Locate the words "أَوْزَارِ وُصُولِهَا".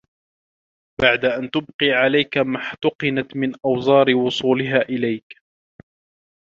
3.65-4.81